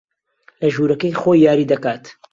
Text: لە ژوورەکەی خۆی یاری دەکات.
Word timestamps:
لە 0.59 0.67
ژوورەکەی 0.73 1.17
خۆی 1.19 1.43
یاری 1.47 1.69
دەکات. 1.71 2.03